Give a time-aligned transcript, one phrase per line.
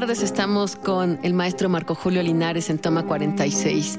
[0.00, 0.22] Tardes.
[0.22, 3.98] Estamos con el maestro Marco Julio Linares en Toma 46.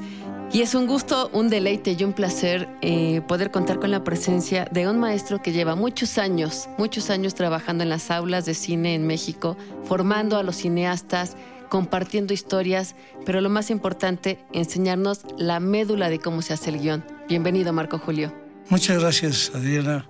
[0.51, 4.65] Y es un gusto, un deleite y un placer eh, poder contar con la presencia
[4.71, 8.95] de un maestro que lleva muchos años, muchos años trabajando en las aulas de cine
[8.95, 11.37] en México, formando a los cineastas,
[11.69, 17.05] compartiendo historias, pero lo más importante, enseñarnos la médula de cómo se hace el guion.
[17.29, 18.33] Bienvenido, Marco Julio.
[18.69, 20.07] Muchas gracias, Adriana.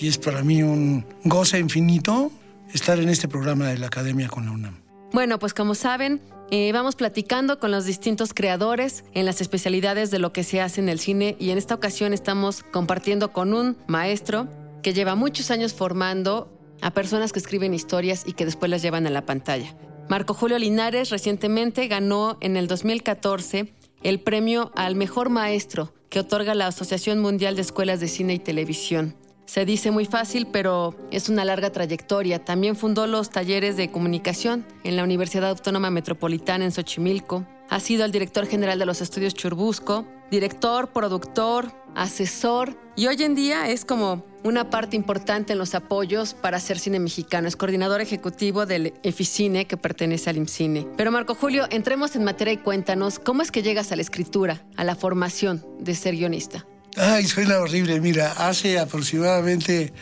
[0.00, 2.32] Y es para mí un goce infinito
[2.72, 4.85] estar en este programa de la Academia con la UNAM.
[5.12, 10.18] Bueno, pues como saben, eh, vamos platicando con los distintos creadores en las especialidades de
[10.18, 13.76] lo que se hace en el cine y en esta ocasión estamos compartiendo con un
[13.86, 14.48] maestro
[14.82, 19.06] que lleva muchos años formando a personas que escriben historias y que después las llevan
[19.06, 19.74] a la pantalla.
[20.08, 26.54] Marco Julio Linares recientemente ganó en el 2014 el premio al mejor maestro que otorga
[26.54, 29.16] la Asociación Mundial de Escuelas de Cine y Televisión.
[29.46, 32.44] Se dice muy fácil, pero es una larga trayectoria.
[32.44, 37.46] También fundó los talleres de comunicación en la Universidad Autónoma Metropolitana en Xochimilco.
[37.70, 43.34] Ha sido el director general de los estudios Churbusco, director, productor, asesor y hoy en
[43.34, 47.48] día es como una parte importante en los apoyos para hacer cine mexicano.
[47.48, 50.86] Es coordinador ejecutivo del EFICINE que pertenece al IMCINE.
[50.96, 54.64] Pero Marco Julio, entremos en materia y cuéntanos cómo es que llegas a la escritura,
[54.76, 56.66] a la formación de ser guionista.
[56.96, 58.00] Ay, suena horrible.
[58.00, 59.92] Mira, hace aproximadamente,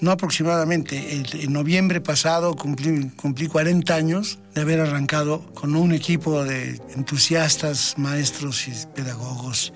[0.00, 6.44] no aproximadamente, en noviembre pasado cumplí, cumplí 40 años de haber arrancado con un equipo
[6.44, 9.72] de entusiastas, maestros y pedagogos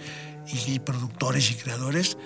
[0.67, 2.19] y productores y creadores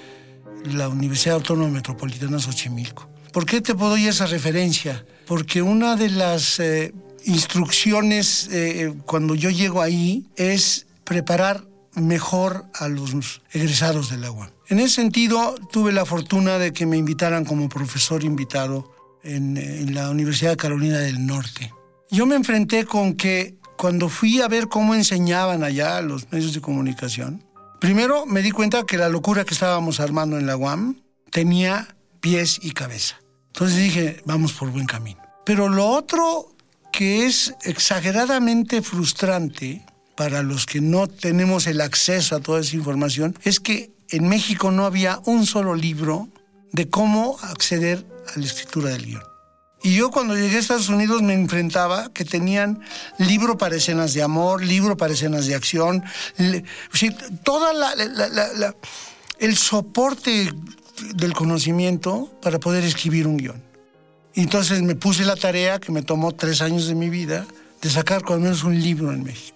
[0.64, 3.08] la Universidad Autónoma Metropolitana Xochimilco.
[3.32, 5.04] ¿Por qué te doy esa referencia?
[5.26, 6.92] Porque una de las eh,
[7.24, 11.64] instrucciones eh, cuando yo llego ahí es preparar
[11.96, 14.50] mejor a los egresados del agua.
[14.68, 19.94] En ese sentido, tuve la fortuna de que me invitaran como profesor invitado en, en
[19.94, 21.72] la Universidad de Carolina del Norte.
[22.10, 26.60] Yo me enfrenté con que cuando fui a ver cómo enseñaban allá los medios de
[26.60, 27.44] comunicación,
[27.80, 32.60] primero me di cuenta que la locura que estábamos armando en la UAM tenía pies
[32.62, 33.16] y cabeza.
[33.48, 35.20] Entonces dije, vamos por buen camino.
[35.44, 36.54] Pero lo otro
[36.92, 39.84] que es exageradamente frustrante
[40.16, 44.70] para los que no tenemos el acceso a toda esa información es que en México
[44.70, 46.28] no había un solo libro
[46.72, 48.04] de cómo acceder
[48.34, 49.22] a la escritura del guion.
[49.82, 52.80] Y yo cuando llegué a Estados Unidos me enfrentaba que tenían
[53.18, 56.02] libro para escenas de amor, libro para escenas de acción,
[57.42, 58.74] toda la,
[59.38, 60.50] el soporte
[61.14, 63.62] del conocimiento para poder escribir un guion.
[64.34, 67.46] Entonces me puse la tarea que me tomó tres años de mi vida
[67.82, 69.53] de sacar al menos un libro en México.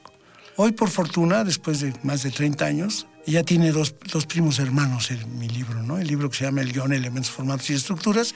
[0.61, 5.13] Hoy, por fortuna, después de más de 30 años, ya tiene dos, dos primos hermanos
[5.13, 5.99] en mi libro, ¿no?
[5.99, 8.35] El libro que se llama El guion, elementos, formatos y estructuras,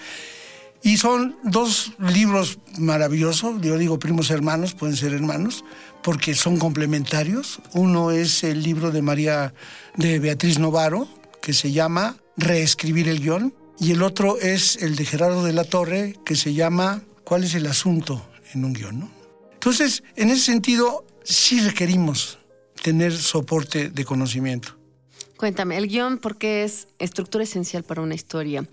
[0.85, 5.65] y son dos libros maravillosos, yo digo primos hermanos, pueden ser hermanos,
[6.05, 7.61] porque son complementarios.
[7.73, 9.53] Uno es el libro de María,
[9.97, 11.09] de Beatriz Novaro,
[11.41, 15.65] que se llama Reescribir el guion, y el otro es el de Gerardo de la
[15.65, 19.11] Torre, que se llama ¿Cuál es el asunto en un guion?
[19.55, 22.39] Entonces, en ese sentido, sí requerimos
[22.83, 24.77] tener soporte de conocimiento.
[25.37, 28.65] Cuéntame, el guion, porque es estructura esencial para una historia.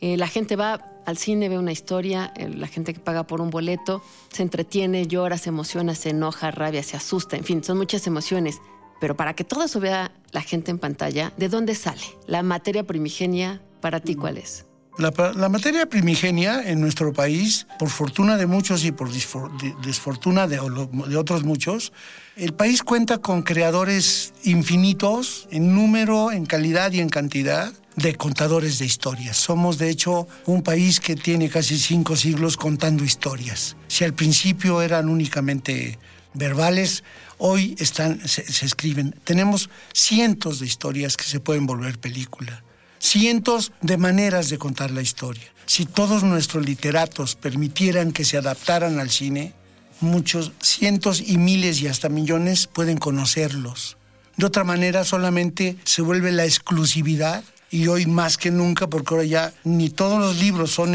[0.00, 0.74] Eh, la gente va
[1.06, 5.06] al cine, ve una historia, eh, la gente que paga por un boleto se entretiene,
[5.06, 8.58] llora, se emociona, se enoja, rabia, se asusta, en fin, son muchas emociones.
[9.00, 12.02] Pero para que todo eso vea la gente en pantalla, ¿de dónde sale?
[12.26, 14.67] La materia primigenia, ¿para ti cuál es?
[14.98, 21.44] La, materia primigenia en nuestro país, por fortuna de muchos y por desfortuna de, otros
[21.44, 21.92] muchos,
[22.34, 28.80] el país cuenta con creadores infinitos en número, en calidad y en cantidad de contadores
[28.80, 29.36] de historias.
[29.36, 33.76] Somos, de hecho, un país que tiene casi cinco siglos contando historias.
[33.86, 35.96] Si al principio eran únicamente
[36.34, 37.04] verbales,
[37.38, 39.14] hoy se escriben.
[39.22, 42.64] Tenemos cientos de historias que se pueden volver película,
[42.98, 45.44] cientos de maneras de contar la historia.
[45.66, 49.54] Si todos nuestros literatos permitieran que se adaptaran al cine,
[50.00, 53.96] muchos, cientos y miles y hasta millones pueden conocerlos.
[54.36, 59.26] De otra manera, solamente se vuelve la exclusividad y hoy más que nunca, porque ahora
[59.26, 60.94] ya ni todos los libros son,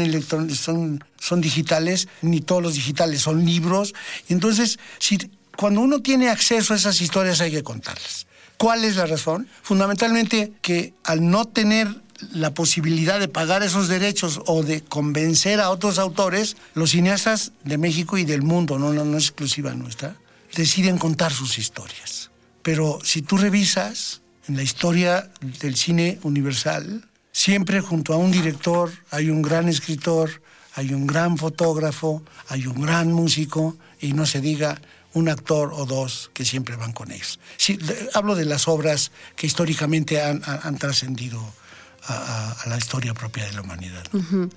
[0.54, 3.94] son, son digitales, ni todos los digitales son libros.
[4.28, 5.18] Entonces, si,
[5.56, 8.26] cuando uno tiene acceso a esas historias hay que contarlas.
[8.64, 9.46] ¿Cuál es la razón?
[9.62, 11.86] Fundamentalmente que al no tener
[12.32, 17.76] la posibilidad de pagar esos derechos o de convencer a otros autores, los cineastas de
[17.76, 20.16] México y del mundo, no, no, no es exclusiva nuestra,
[20.56, 22.30] deciden contar sus historias.
[22.62, 28.90] Pero si tú revisas en la historia del cine universal, siempre junto a un director
[29.10, 30.40] hay un gran escritor,
[30.74, 34.80] hay un gran fotógrafo, hay un gran músico y no se diga
[35.14, 37.38] un actor o dos que siempre van con ellos.
[37.56, 37.78] Sí,
[38.14, 41.40] hablo de las obras que históricamente han, han- han trascendido
[42.06, 44.04] a, la historia propia de la humanidad.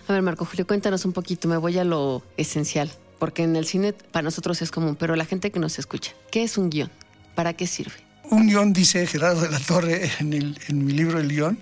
[0.07, 3.65] A ver, Marco Julio, cuéntanos un poquito, me voy a lo esencial, porque en el
[3.65, 6.91] cine para nosotros es común, pero la gente que nos escucha, ¿qué es un guion?
[7.35, 7.93] ¿Para qué sirve?
[8.29, 11.59] Un guion, dice Gerardo de la Torre en, el- en mi libro El guion,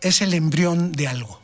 [0.00, 1.40] es el embrión de algo.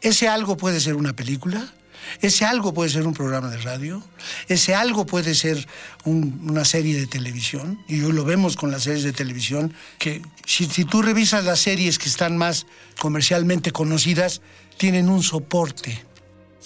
[0.00, 1.72] Ese algo puede ser una película,
[2.20, 4.02] ese algo puede ser un programa de radio,
[4.48, 5.66] ese algo puede ser
[6.04, 10.22] un- una serie de televisión, y hoy lo vemos con las series de televisión, que
[10.46, 12.66] si, si tú revisas las series que están más
[12.98, 14.40] comercialmente conocidas,
[14.78, 16.04] tienen un soporte,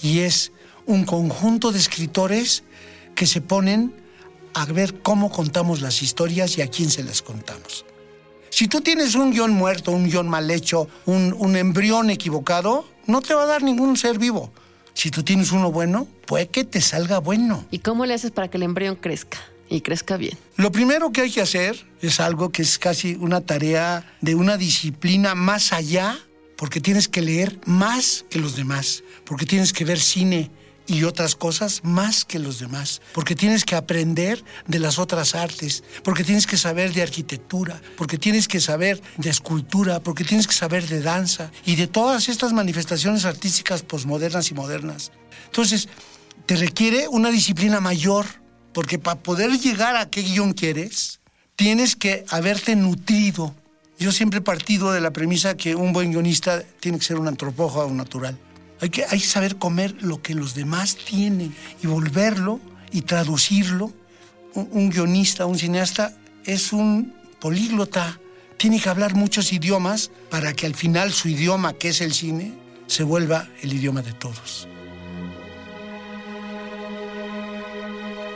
[0.03, 0.53] y es
[0.87, 2.63] un conjunto de escritores
[3.15, 3.95] que se ponen
[4.55, 7.85] a ver cómo contamos las historias y a quién se las contamos.
[8.49, 13.21] Si tú tienes un guion muerto, un guion mal hecho, un, un embrión equivocado, no
[13.21, 14.51] te va a dar ningún ser vivo.
[14.97, 17.67] Si tú tienes uno bueno, puede que te salga bueno.
[17.71, 19.37] ¿Y cómo le haces para que el embrión crezca
[19.69, 20.39] y crezca bien?
[20.57, 24.57] Lo primero que hay que hacer es algo que es casi una tarea de una
[24.57, 26.19] disciplina más allá,
[26.57, 30.51] porque tienes que leer más que los demás, porque tienes que ver cine
[30.87, 35.83] y otras cosas más que los demás, porque tienes que aprender de las otras artes,
[36.03, 40.55] porque tienes que saber de arquitectura, porque tienes que saber de escultura, porque tienes que
[40.55, 45.13] saber de danza y de todas estas manifestaciones artísticas posmodernas y modernas.
[45.47, 45.89] Entonces,
[46.47, 48.27] te requiere una disciplina mayor,
[48.73, 51.21] porque para poder llegar a qué guion quieres,
[51.57, 53.55] tienes que haberte nutrido.
[53.99, 57.29] Yo siempre he partido de la premisa que un buen guionista tiene que ser un
[57.29, 58.39] antropófago natural.
[58.81, 62.61] Hay que, saber comer lo que los demás tienen y volverlo
[62.93, 63.93] y traducirlo.
[64.55, 68.19] Un, un guionista, un cineasta es un políglota.
[68.57, 72.53] Tiene que hablar muchos idiomas para que al final su idioma, que es el cine,
[72.87, 74.69] se vuelva el idioma de todos.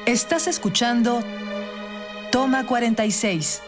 [0.06, 1.22] Estás escuchando
[2.32, 3.62] Toma 46.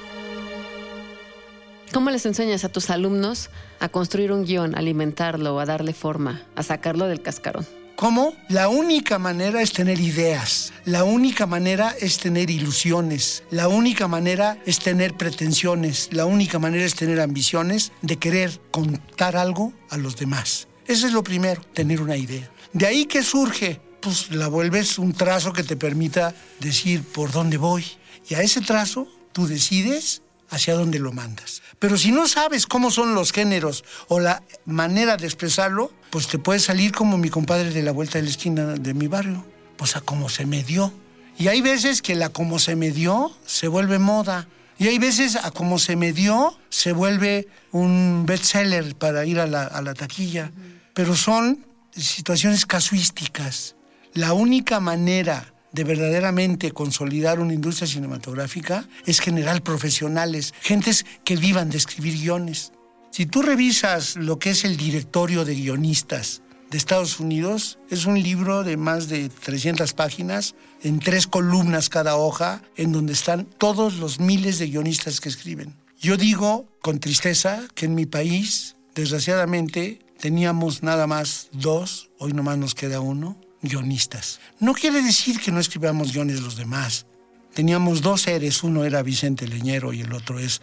[1.93, 6.43] ¿Cómo les enseñas a tus alumnos a construir un guion, a alimentarlo, a darle forma,
[6.57, 7.67] a sacarlo del cascarón?
[7.97, 8.33] ¿Cómo?
[8.49, 14.57] La única manera es tener ideas, la única manera es tener ilusiones, la única manera
[14.65, 20.17] es tener pretensiones, la única manera es tener ambiciones de querer contar algo a los
[20.17, 20.69] demás.
[20.87, 22.51] Eso es lo primero, tener una idea.
[22.73, 27.59] De ahí que surge, pues la vuelves un trazo que te permita decir por dónde
[27.59, 27.85] voy.
[28.29, 31.63] Y a ese trazo tú decides hacia dónde lo mandas.
[31.83, 36.39] Pero si no sabes cómo son los géneros o la manera de expresarlo, pues te
[36.39, 39.45] puede salir como mi compadre de la vuelta de la esquina de mi barrio,
[39.77, 40.93] pues a cómo se me dio.
[41.37, 44.47] Y hay veces que la como se me dio se vuelve moda.
[44.79, 49.49] Y hay veces a como se me dio se vuelve un bestseller para ir a
[49.49, 50.53] la, a la taquilla.
[50.95, 53.75] Pero son situaciones casuísticas.
[54.15, 61.71] La única manera de verdaderamente consolidar una industria cinematográfica es generar profesionales, gentes que vivan
[61.71, 62.73] de escribir guiones.
[63.11, 68.23] Si tú revisas lo que es el directorio de guionistas de Estados Unidos, es un
[68.23, 73.97] libro de más de 300 páginas, en tres columnas cada hoja, en donde están todos
[73.97, 75.75] los miles de guionistas que escriben.
[76.01, 82.57] Yo digo con tristeza que en mi país, desgraciadamente, teníamos nada más dos, hoy nomás
[82.57, 84.41] nos queda uno, guionistas.
[84.61, 87.07] No quiere decir que no escribamos guiones los demás.
[87.55, 90.61] Teníamos dos seres, uno era Vicente Leñero y el otro es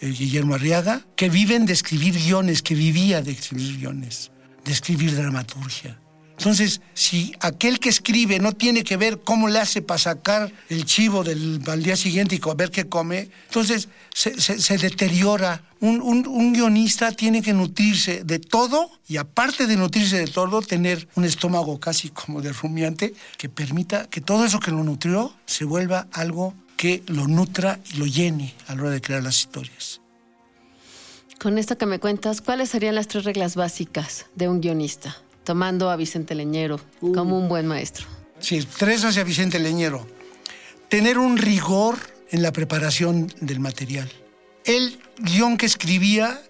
[0.00, 4.30] eh, Guillermo Arriaga, que viven de escribir guiones, que vivía de escribir guiones,
[4.64, 5.98] de escribir dramaturgia.
[6.38, 10.84] Entonces, si aquel que escribe no tiene que ver cómo le hace para sacar el
[10.84, 15.62] chivo al día siguiente y ver qué come, entonces se, deteriora.
[15.80, 20.62] Un, un- un guionista tiene que nutrirse de todo y aparte de nutrirse de todo,
[20.62, 25.34] tener un estómago casi como de rumiante que permita que todo eso que lo nutrió
[25.46, 29.38] se vuelva algo que lo nutra y lo llene a la hora de crear las
[29.38, 30.00] historias.
[31.38, 35.16] Con esto que me cuentas, ¿cuáles serían las tres reglas básicas de un guionista?
[35.44, 38.06] Tomando a Vicente Leñero como un buen maestro.
[38.40, 40.06] Sí, tres hacia Vicente Leñero.
[40.88, 41.98] Tener un rigor
[42.30, 44.10] en la preparación del material.
[44.64, 46.40] El guion que escribía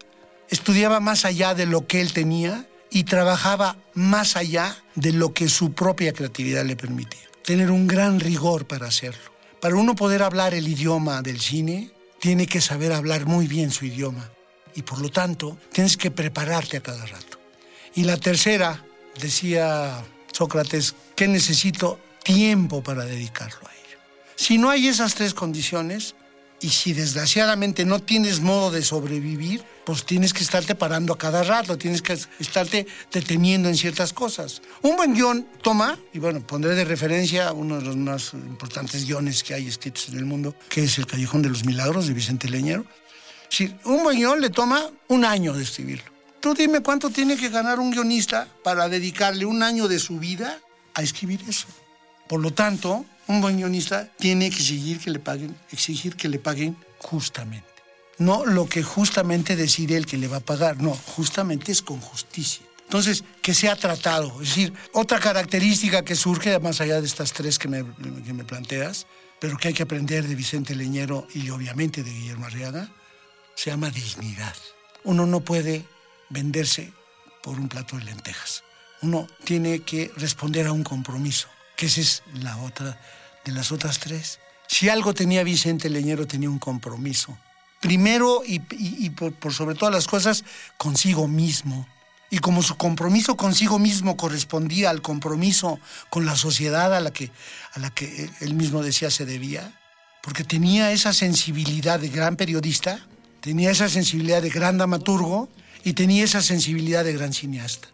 [0.49, 5.49] estudiaba más allá de lo que él tenía y trabajaba más allá de lo que
[5.49, 7.21] su propia creatividad le permitía.
[7.45, 9.33] Tener un gran rigor para hacerlo.
[9.61, 13.85] Para uno poder hablar el idioma del cine, tiene que saber hablar muy bien su
[13.85, 14.31] idioma.
[14.75, 17.44] Y por lo tanto, tienes que prepararte a cada rato.
[17.95, 18.85] Y la tercera,
[19.21, 23.99] decía Sócrates, que necesito tiempo para dedicarlo a ello.
[24.37, 26.15] Si no hay esas tres condiciones,
[26.65, 31.43] y si desgraciadamente no tienes modo de sobrevivir, pues tienes que estarte parando a cada
[31.43, 34.63] rato, tienes que estarte deteniendo en ciertas cosas.
[34.81, 39.43] Un buen guion toma, y bueno, pondré de referencia uno de los más importantes guiones
[39.43, 42.49] que hay escritos en el mundo, que es El Callejón de los Milagros de Vicente
[42.49, 42.87] Leñero.
[43.51, 46.14] Sí, un buen guion le toma un año de escribirlo.
[46.45, 50.61] Tú dime cuánto tiene que ganar un guionista para dedicarle un año de su vida
[50.93, 51.69] a escribir eso.
[52.29, 56.39] Por lo tanto, un buen guionista tiene que exigir que le paguen, exigir que le
[56.39, 57.67] paguen justamente.
[58.19, 61.99] No lo que justamente decide el que le va a pagar, no, justamente es con
[61.99, 62.67] justicia.
[62.83, 64.43] Entonces, que sea tratado.
[64.43, 67.87] Es decir, otra característica que surge, más allá de estas tres que me,
[68.23, 69.07] que me planteas,
[69.41, 72.91] pero que hay que aprender de Vicente Leñero y obviamente de Guillermo Arriaga,
[73.55, 74.55] se llama dignidad.
[75.05, 75.87] Uno no puede
[76.31, 76.93] venderse
[77.43, 78.65] por un plato de lentejas.
[79.03, 82.99] Uno tiene que responder a un compromiso, que esa es la otra
[83.45, 84.39] de las otras tres.
[84.67, 87.37] Si algo tenía Vicente Leñero, tenía un compromiso.
[87.81, 88.61] Primero y,
[89.11, 90.45] por sobre todas las cosas,
[90.79, 91.87] consigo mismo.
[92.31, 95.79] Y como su compromiso consigo mismo correspondía al compromiso
[96.09, 97.31] con la sociedad a la que,
[97.75, 99.79] a la que él mismo decía se debía,
[100.23, 103.07] porque tenía esa sensibilidad de gran periodista,
[103.41, 105.51] tenía esa sensibilidad de gran dramaturgo
[105.85, 107.89] y tenía esa sensibilidad de gran cineasta.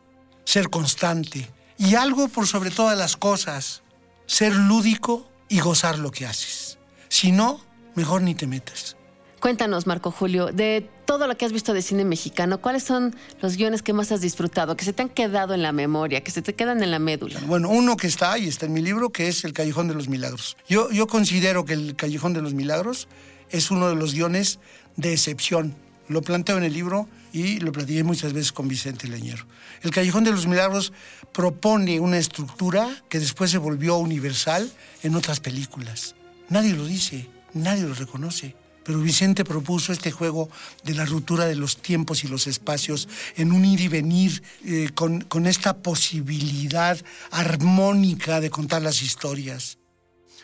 [0.44, 3.82] Ser constante y algo por sobre todas las cosas,
[4.26, 6.78] ser lúdico y gozar lo que haces.
[7.08, 7.60] Si no,
[7.94, 8.96] mejor ni te metas.
[9.40, 13.56] Cuéntanos, Marco Julio, de todo lo que has visto de cine mexicano, ¿cuáles son los
[13.56, 16.42] guiones que más has disfrutado, que se te han quedado en la memoria, que se
[16.42, 17.40] te quedan en la médula?
[17.46, 20.08] Bueno, uno que está y está en mi libro, que es El Callejón de los
[20.08, 20.58] Milagros.
[20.68, 23.08] Yo, yo considero que El Callejón de los Milagros
[23.48, 24.60] es uno de los guiones
[24.96, 25.74] de excepción.
[26.10, 29.46] Lo planteo en el libro y lo platiqué muchas veces con Vicente Leñero.
[29.80, 30.92] El Callejón de los Milagros
[31.32, 34.68] propone una estructura que después se volvió universal
[35.04, 36.16] en otras películas.
[36.48, 38.56] Nadie lo dice, nadie lo reconoce.
[38.82, 40.50] Pero Vicente propuso este juego
[40.82, 44.90] de la ruptura de los tiempos y los espacios en un ir y venir eh,
[44.92, 46.98] con, con esta posibilidad
[47.30, 49.78] armónica de contar las historias.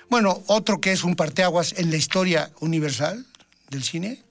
[0.09, 3.27] Bueno, otro que es un parteaguas en la historia universal
[3.69, 4.26] del cine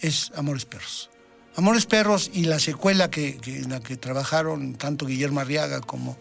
[0.00, 1.10] es Amores Perros.
[1.56, 6.16] Amores Perros y la secuela que, en la que trabajaron tanto Guillermo Arriaga como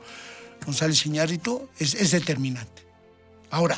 [0.65, 2.83] González Iñárritu es, es determinante.
[3.51, 3.77] Ahora,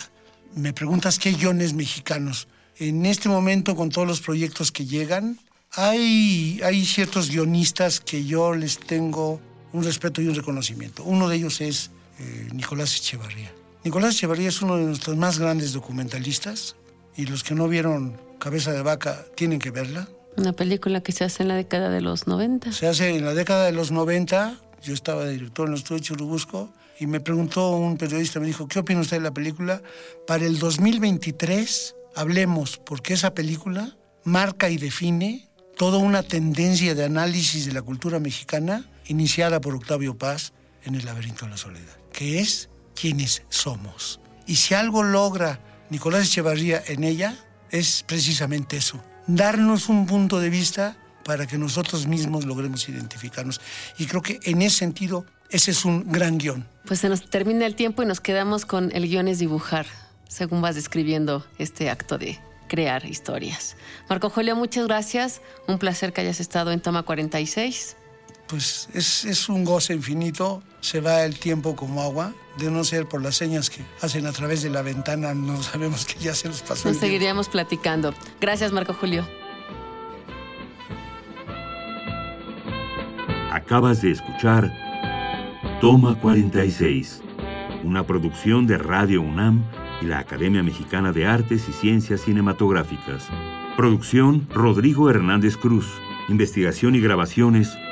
[0.55, 2.47] me preguntas qué guiones mexicanos.
[2.77, 5.39] En este momento, con todos los proyectos que llegan,
[5.71, 9.39] hay, hay ciertos guionistas que yo les tengo
[9.71, 11.03] un respeto y un reconocimiento.
[11.03, 13.53] Uno de ellos es eh, Nicolás Echevarría.
[13.83, 16.75] Nicolás Echevarría es uno de nuestros más grandes documentalistas
[17.15, 20.09] y los que no vieron Cabeza de Vaca tienen que verla.
[20.35, 22.71] Una película que se hace en la década de los 90.
[22.71, 26.01] Se hace en la década de los 90, yo estaba de director en los estudios
[26.01, 29.83] de Churubusco, y me preguntó un periodista, me dijo, ¿qué opina usted de la película?
[30.25, 37.67] Para el 2023 hablemos, porque esa película marca y define toda una tendencia de análisis
[37.67, 42.39] de la cultura mexicana iniciada por Octavio Paz en El laberinto de la soledad, que
[42.39, 44.19] es quienes somos.
[44.47, 45.59] Y si algo logra
[45.91, 47.37] Nicolás Echevarría en ella,
[47.71, 53.61] es precisamente eso, darnos un punto de vista para que nosotros mismos logremos identificarnos.
[53.97, 56.67] Y creo que en ese sentido, ese es un gran guion.
[56.85, 59.85] Pues se nos termina el tiempo y nos quedamos con el guion es dibujar,
[60.27, 63.75] según vas describiendo este acto de crear historias.
[64.09, 65.41] Marco Julio, muchas gracias.
[65.67, 67.97] Un placer que hayas estado en Toma 46.
[68.51, 73.07] Pues es, es un goce infinito, se va el tiempo como agua, de no ser
[73.07, 76.49] por las señas que hacen a través de la ventana, no sabemos que ya se
[76.49, 76.73] nos pasó.
[76.73, 76.99] Nos el tiempo.
[76.99, 78.13] seguiríamos platicando.
[78.41, 79.25] Gracias, Marco Julio.
[83.53, 84.69] Acabas de escuchar
[85.79, 87.21] Toma 46.
[87.85, 89.63] Una producción de Radio UNAM
[90.01, 93.29] y la Academia Mexicana de Artes y Ciencias Cinematográficas.
[93.77, 95.87] Producción Rodrigo Hernández Cruz.
[96.27, 97.77] Investigación y grabaciones